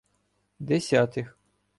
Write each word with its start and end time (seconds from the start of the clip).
Десятих 0.69 1.37